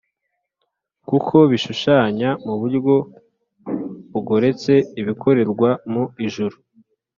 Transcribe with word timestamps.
kuko 1.09 1.35
bishushanya 1.51 2.29
mu 2.45 2.53
buryo 2.59 2.95
bugoretse 4.11 4.73
ibikorerwa 5.01 5.69
mu 5.91 6.03
ijuru 6.25 6.55